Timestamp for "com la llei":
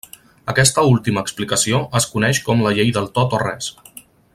2.49-2.93